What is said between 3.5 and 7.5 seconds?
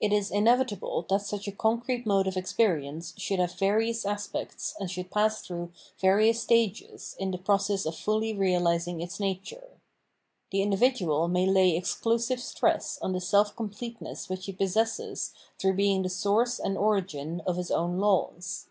various aspects and should pass through various stages in the